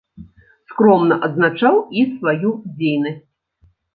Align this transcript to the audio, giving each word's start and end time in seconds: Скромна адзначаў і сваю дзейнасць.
Скромна 0.71 1.17
адзначаў 1.27 1.75
і 2.03 2.07
сваю 2.15 2.49
дзейнасць. 2.81 3.23